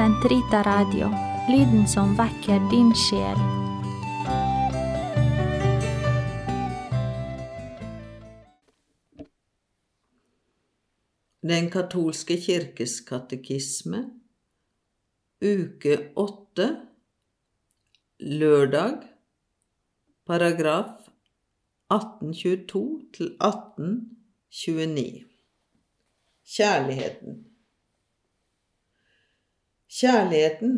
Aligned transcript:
Sentrita 0.00 0.62
Radio, 0.62 1.10
lyden 1.48 1.88
som 1.88 2.14
vekker 2.16 2.62
din 2.70 2.88
sjel. 2.96 3.36
Den 11.44 11.68
katolske 11.74 12.38
kirkes 12.40 12.94
katekisme, 13.10 14.00
uke 15.44 15.98
åtte, 16.16 16.70
lørdag, 18.24 19.04
paragraf 20.24 21.12
1822 21.92 23.12
til 23.20 23.36
1829. 23.36 25.28
Kjærligheten. 26.56 27.49
Kjærligheten 30.00 30.74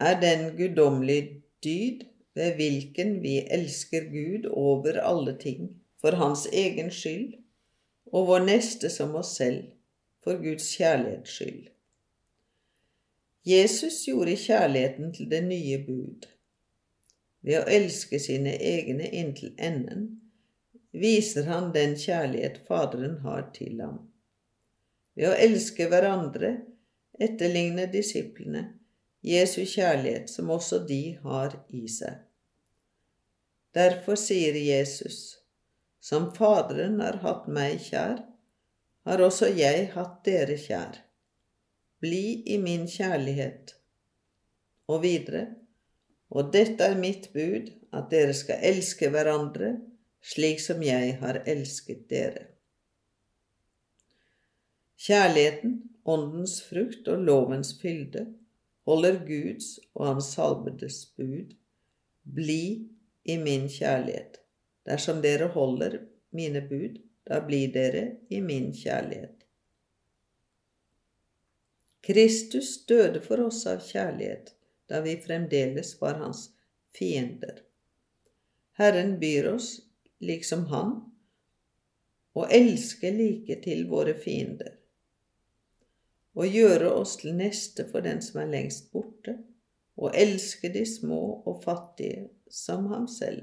er 0.00 0.20
den 0.20 0.56
guddommelige 0.56 1.42
dyd 1.64 2.04
ved 2.34 2.54
hvilken 2.54 3.18
vi 3.22 3.34
elsker 3.50 4.06
Gud 4.08 4.48
over 4.50 5.00
alle 5.00 5.38
ting, 5.40 5.82
for 6.00 6.16
Hans 6.16 6.46
egen 6.46 6.90
skyld, 6.90 7.34
og 8.06 8.26
vår 8.26 8.46
neste 8.46 8.88
som 8.90 9.14
oss 9.14 9.36
selv, 9.36 9.64
for 10.24 10.40
Guds 10.40 10.70
kjærlighets 10.76 11.34
skyld. 11.36 11.68
Jesus 13.44 14.04
gjorde 14.06 14.36
kjærligheten 14.36 15.12
til 15.14 15.30
det 15.30 15.44
nye 15.44 15.84
bud. 15.86 16.26
Ved 17.42 17.60
å 17.60 17.68
elske 17.76 18.22
sine 18.22 18.56
egne 18.56 19.12
inntil 19.12 19.52
enden 19.58 20.08
viser 20.96 21.44
han 21.50 21.72
den 21.76 21.98
kjærlighet 21.98 22.62
Faderen 22.68 23.18
har 23.26 23.50
til 23.52 23.84
ham. 23.84 23.98
Ved 25.18 25.28
å 25.28 25.38
elske 25.50 25.92
hverandre 25.92 26.56
etterligner 27.22 27.90
disiplene 27.92 28.66
Jesu 29.22 29.62
kjærlighet, 29.62 30.30
som 30.30 30.50
også 30.50 30.82
de 30.86 31.18
har 31.22 31.54
i 31.70 31.86
seg. 31.90 32.18
Derfor 33.74 34.18
sier 34.18 34.56
Jesus, 34.58 35.38
som 36.02 36.32
Faderen 36.34 36.98
har 37.00 37.20
hatt 37.22 37.46
meg 37.46 37.78
kjær, 37.86 38.18
har 39.06 39.22
også 39.22 39.52
jeg 39.54 39.92
hatt 39.94 40.18
dere 40.26 40.58
kjær. 40.58 40.98
Bli 42.02 42.42
i 42.50 42.58
min 42.58 42.88
kjærlighet. 42.90 43.76
Og 44.90 45.04
videre, 45.06 45.46
og 46.34 46.50
dette 46.52 46.90
er 46.90 46.98
mitt 46.98 47.30
bud, 47.32 47.70
at 47.94 48.10
dere 48.10 48.34
skal 48.34 48.62
elske 48.72 49.10
hverandre 49.12 49.76
slik 50.22 50.60
som 50.62 50.82
jeg 50.82 51.16
har 51.22 51.42
elsket 51.46 52.08
dere. 52.10 52.48
Kjærligheten, 55.02 55.72
åndens 56.04 56.60
frukt 56.62 57.08
og 57.10 57.24
lovens 57.26 57.72
fylde 57.80 58.26
holder 58.86 59.18
Guds 59.26 59.78
og 59.94 60.06
Hans 60.06 60.28
salvedes 60.36 60.98
bud. 61.16 61.54
Bli 62.22 62.88
i 63.24 63.36
min 63.38 63.66
kjærlighet. 63.70 64.38
Dersom 64.86 65.22
dere 65.22 65.48
holder 65.54 65.98
mine 66.30 66.62
bud, 66.68 67.00
da 67.26 67.40
blir 67.46 67.72
dere 67.74 68.04
i 68.30 68.40
min 68.40 68.70
kjærlighet. 68.74 69.42
Kristus 72.02 72.76
døde 72.86 73.22
for 73.22 73.42
oss 73.46 73.62
av 73.70 73.82
kjærlighet 73.86 74.54
da 74.90 75.00
vi 75.02 75.16
fremdeles 75.22 75.94
var 76.00 76.18
hans 76.22 76.48
fiender. 76.94 77.62
Herren 78.78 79.16
byr 79.20 79.52
oss, 79.54 79.68
liksom 80.18 80.66
han, 80.70 80.96
å 82.34 82.46
elske 82.50 83.10
like 83.14 83.58
til 83.64 83.86
våre 83.90 84.14
fiender, 84.18 84.74
og 86.34 86.48
gjøre 86.48 86.92
oss 86.92 87.16
til 87.20 87.34
neste 87.36 87.84
for 87.90 88.04
den 88.04 88.22
som 88.24 88.40
er 88.42 88.52
lengst 88.52 88.92
borte, 88.92 89.36
og 89.96 90.14
elske 90.16 90.70
de 90.72 90.84
små 90.88 91.42
og 91.46 91.60
fattige 91.64 92.28
som 92.50 92.86
ham 92.92 93.08
selv. 93.08 93.42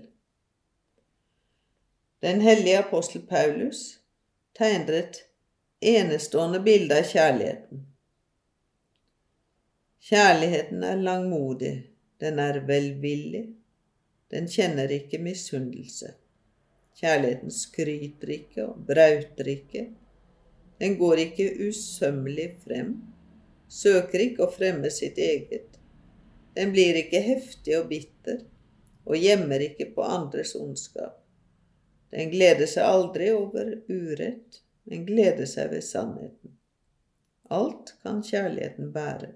Den 2.22 2.42
hellige 2.42 2.80
apostel 2.80 3.22
Paulus 3.28 4.00
tegner 4.58 4.94
et 5.04 5.22
enestående 5.82 6.60
bilde 6.60 6.98
av 7.00 7.06
kjærligheten. 7.08 7.86
Kjærligheten 10.10 10.84
er 10.84 11.00
langmodig, 11.00 11.76
den 12.20 12.40
er 12.40 12.60
velvillig, 12.68 13.46
den 14.32 14.50
kjenner 14.52 14.92
ikke 14.92 15.22
misunnelse. 15.24 16.12
Kjærligheten 17.00 17.52
skryter 17.54 18.34
ikke 18.36 18.66
og 18.66 18.84
brauter 18.88 19.48
ikke, 19.48 19.86
den 20.80 20.96
går 21.00 21.24
ikke 21.26 21.50
usømmelig 21.68 22.50
frem, 22.64 22.96
søker 23.70 24.24
ikke 24.24 24.46
å 24.46 24.54
fremme 24.54 24.92
sitt 24.94 25.20
eget, 25.22 25.80
den 26.56 26.72
blir 26.74 26.98
ikke 27.00 27.22
heftig 27.24 27.76
og 27.78 27.90
bitter, 27.92 28.42
og 29.06 29.18
gjemmer 29.18 29.62
ikke 29.64 29.90
på 29.96 30.04
andres 30.04 30.56
ondskap. 30.58 31.20
Den 32.12 32.32
gleder 32.34 32.68
seg 32.70 32.88
aldri 32.90 33.30
over 33.32 33.76
urett, 33.88 34.62
men 34.90 35.06
gleder 35.06 35.48
seg 35.50 35.70
ved 35.74 35.86
sannheten. 35.86 36.56
Alt 37.54 37.94
kan 38.04 38.24
kjærligheten 38.26 38.92
bære, 38.94 39.32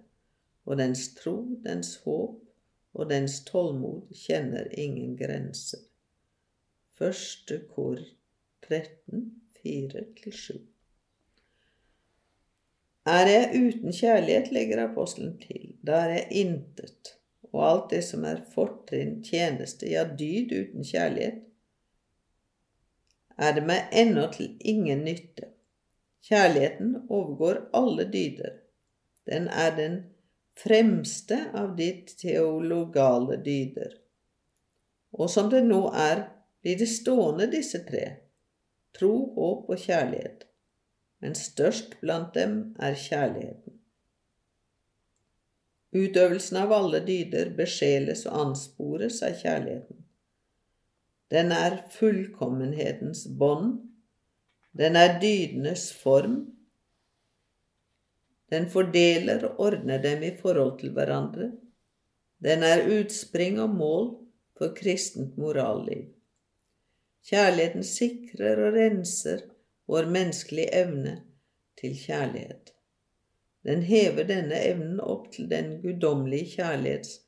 og 0.65 0.81
dens 0.81 1.05
tro, 1.17 1.37
dens 1.63 1.95
håp 2.05 2.41
og 2.93 3.09
dens 3.09 3.39
tålmod 3.47 4.11
kjenner 4.17 4.69
ingen 4.79 5.15
grenser. 5.17 5.81
Første 6.97 7.61
kor 7.73 8.01
13, 8.67 9.25
4-7. 9.63 10.72
Er 13.05 13.27
jeg 13.27 13.59
uten 13.59 13.91
kjærlighet, 13.91 14.51
legger 14.55 14.85
apostelen 14.85 15.35
til, 15.41 15.73
da 15.83 16.05
er 16.05 16.13
jeg 16.13 16.27
intet, 16.43 17.15
og 17.51 17.65
alt 17.69 17.89
det 17.91 18.03
som 18.07 18.23
er 18.23 18.45
fortrinn, 18.53 19.17
tjeneste, 19.25 19.89
ja, 19.91 20.05
dyd 20.07 20.53
uten 20.55 20.87
kjærlighet, 20.87 21.41
er 23.37 23.55
det 23.57 23.63
meg 23.65 23.91
ennå 23.91 24.27
til 24.31 24.53
ingen 24.59 25.03
nytte. 25.03 25.49
Kjærligheten 26.23 26.95
overgår 27.09 27.65
alle 27.75 28.05
dyder. 28.13 28.59
Den 29.27 29.47
er 29.47 29.75
den 29.75 29.97
fremste 30.55 31.39
av 31.57 31.73
de 31.77 31.89
teologale 32.07 33.39
dyder. 33.43 33.97
Og 35.13 35.29
som 35.29 35.49
det 35.49 35.63
nå 35.65 35.87
er, 35.89 36.27
blir 36.61 36.79
det 36.79 36.89
stående 36.89 37.49
disse 37.51 37.83
tre– 37.89 38.05
tro, 38.97 39.11
håp 39.35 39.69
og 39.73 39.79
kjærlighet. 39.81 40.45
Men 41.23 41.37
størst 41.39 41.93
blant 42.01 42.33
dem 42.35 42.55
er 42.83 42.97
kjærligheten. 42.99 43.77
Utøvelsen 45.93 46.57
av 46.59 46.73
alle 46.75 46.99
dyder 47.05 47.53
besjeles 47.55 48.25
og 48.27 48.39
anspores 48.41 49.21
av 49.23 49.37
kjærligheten. 49.39 50.01
Den 51.31 51.53
er 51.55 51.77
fullkommenhetens 51.93 53.23
bånd. 53.39 53.77
Den 54.75 54.97
er 54.99 55.15
dydenes 55.21 55.85
form. 56.01 56.35
Den 58.51 58.67
fordeler 58.73 59.47
og 59.47 59.63
ordner 59.69 60.03
dem 60.03 60.25
i 60.27 60.33
forhold 60.41 60.75
til 60.81 60.91
hverandre. 60.97 61.53
Den 62.43 62.67
er 62.67 62.83
utspring 62.97 63.61
og 63.63 63.71
mål 63.79 64.11
for 64.59 64.75
kristent 64.75 65.39
moralliv. 65.39 66.09
Kjærligheten 67.23 67.87
sikrer 67.87 68.59
og 68.67 68.75
renser 68.75 69.47
vår 69.89 70.09
menneskelige 70.11 70.71
evne 70.83 71.17
til 71.79 71.95
kjærlighet. 71.97 72.73
Den 73.63 73.83
hever 73.87 74.27
denne 74.27 74.59
evnen 74.59 74.99
opp 74.99 75.29
til 75.31 75.49
den 75.51 75.77
guddommelige 75.83 76.57
kjærlighets 76.57 77.19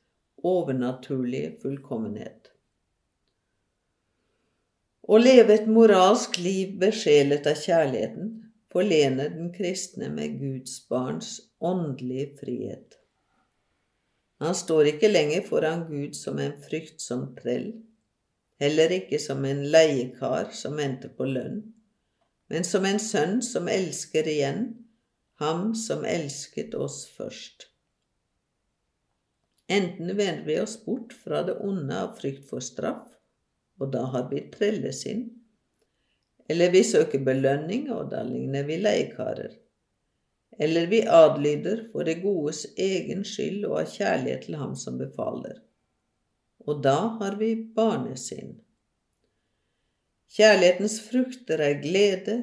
overnaturlige 0.44 1.54
fullkommenhet. 1.62 2.50
Å 5.06 5.18
leve 5.22 5.54
et 5.54 5.68
moralsk 5.70 6.36
liv 6.42 6.74
besjelet 6.82 7.46
av 7.46 7.60
kjærligheten 7.62 8.32
forlener 8.72 9.30
den 9.32 9.52
kristne 9.54 10.10
med 10.12 10.40
Guds 10.40 10.80
barns 10.90 11.36
åndelige 11.62 12.32
frihet. 12.40 12.98
Han 14.42 14.54
står 14.54 14.90
ikke 14.90 15.08
lenger 15.08 15.46
foran 15.46 15.86
Gud 15.88 16.16
som 16.18 16.40
en 16.42 16.58
fryktsom 16.60 17.30
trell, 17.38 17.70
heller 18.60 18.92
ikke 18.98 19.20
som 19.22 19.46
en 19.48 19.62
leiekar 19.72 20.50
som 20.52 20.76
venter 20.76 21.14
på 21.16 21.28
lønn, 21.30 21.62
men 22.48 22.64
som 22.64 22.84
en 22.86 23.00
sønn 23.02 23.40
som 23.42 23.68
elsker 23.68 24.28
igjen, 24.30 24.68
ham 25.42 25.74
som 25.74 26.04
elsket 26.08 26.74
oss 26.74 27.04
først. 27.16 27.68
Enten 29.68 30.12
vender 30.16 30.44
vi 30.46 30.60
oss 30.60 30.76
bort 30.84 31.12
fra 31.12 31.42
det 31.42 31.56
onde 31.60 31.96
av 31.98 32.14
frykt 32.20 32.46
for 32.48 32.62
straff, 32.62 33.08
og 33.80 33.90
da 33.92 34.04
har 34.14 34.28
vi 34.30 34.44
trellesinn. 34.52 35.26
Eller 36.48 36.70
vi 36.70 36.84
søker 36.86 37.24
belønning, 37.26 37.88
og 37.90 38.12
da 38.12 38.22
ligner 38.22 38.64
vi 38.68 38.78
leikarer. 38.78 39.56
Eller 40.58 40.86
vi 40.86 41.02
adlyder 41.02 41.88
for 41.92 42.06
det 42.06 42.20
godes 42.22 42.62
egen 42.80 43.26
skyld 43.26 43.66
og 43.66 43.80
av 43.82 43.90
kjærlighet 43.92 44.46
til 44.46 44.56
ham 44.60 44.76
som 44.78 44.96
befaler. 45.00 45.58
Og 46.64 46.80
da 46.82 46.96
har 47.18 47.36
vi 47.40 47.50
barnesinn. 47.76 48.56
Kjærlighetens 50.34 50.98
frukter 51.06 51.62
er 51.62 51.78
glede, 51.82 52.36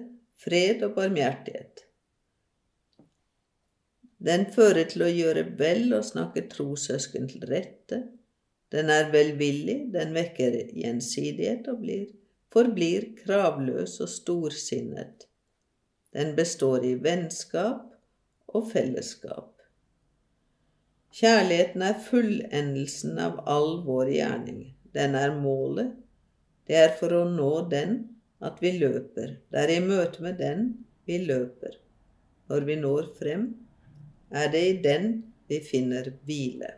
fred 0.44 0.84
og 0.88 0.96
barmhjertighet. 0.96 1.84
Den 4.24 4.46
fører 4.56 4.88
til 4.88 5.04
å 5.04 5.12
gjøre 5.12 5.44
vel 5.60 5.92
og 5.98 6.06
snakke 6.08 6.46
trossøsken 6.52 7.28
til 7.32 7.44
rette. 7.50 8.00
Den 8.72 8.90
er 8.90 9.12
velvillig, 9.14 9.92
den 9.94 10.14
vekker 10.16 10.56
gjensidighet 10.72 11.68
og 11.70 11.82
blir, 11.84 12.06
forblir 12.54 13.12
kravløs 13.20 14.00
og 14.02 14.10
storsinnet. 14.10 15.28
Den 16.16 16.36
består 16.38 16.86
i 16.88 16.94
vennskap 17.04 17.92
og 18.54 18.70
fellesskap. 18.72 19.50
Kjærligheten 21.14 21.84
er 21.86 22.00
fullendelsen 22.02 23.20
av 23.22 23.44
all 23.50 23.84
vår 23.86 24.14
gjerning. 24.16 24.64
Den 24.96 25.18
er 25.20 25.36
målet. 25.36 25.92
Det 26.68 26.78
er 26.80 26.94
for 27.00 27.14
å 27.16 27.24
nå 27.30 27.52
den 27.72 27.98
at 28.44 28.60
vi 28.64 28.74
løper. 28.78 29.38
Det 29.52 29.64
er 29.64 29.74
i 29.74 29.82
møte 29.84 30.24
med 30.24 30.40
den 30.40 30.70
vi 31.08 31.20
løper. 31.24 31.76
Når 32.52 32.68
vi 32.68 32.78
når 32.80 33.10
frem, 33.18 33.50
er 34.32 34.50
det 34.54 34.64
i 34.68 34.78
den 34.84 35.10
vi 35.52 35.60
finner 35.64 36.10
hvile. 36.28 36.72